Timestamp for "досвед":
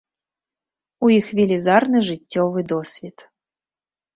2.73-3.17